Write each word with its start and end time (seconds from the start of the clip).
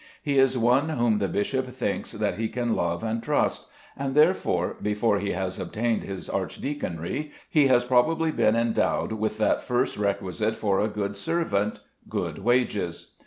He 0.23 0.39
is 0.39 0.57
one 0.57 0.89
whom 0.89 1.17
the 1.19 1.27
bishop 1.27 1.67
thinks 1.67 2.13
that 2.13 2.39
he 2.39 2.49
can 2.49 2.75
love 2.75 3.03
and 3.03 3.21
trust; 3.21 3.67
and 3.95 4.15
therefore, 4.15 4.75
before 4.81 5.19
he 5.19 5.33
has 5.33 5.59
obtained 5.59 6.01
his 6.01 6.27
archdeaconry, 6.27 7.29
he 7.47 7.67
has 7.67 7.85
probably 7.85 8.31
been 8.31 8.55
endowed 8.55 9.13
with 9.13 9.37
that 9.37 9.61
first 9.61 9.97
requisite 9.97 10.55
for 10.55 10.79
a 10.79 10.87
good 10.87 11.17
servant 11.17 11.81
good 12.09 12.39
wages. 12.39 13.13